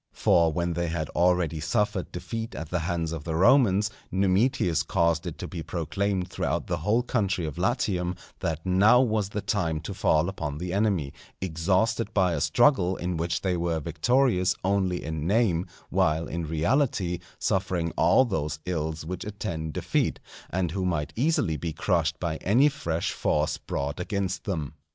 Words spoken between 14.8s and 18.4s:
in name, while in reality suffering all